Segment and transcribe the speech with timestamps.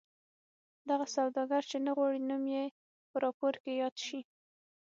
[0.89, 2.65] دغه سوداګر چې نه غواړي نوم یې
[3.09, 4.19] په راپور کې یاد شي.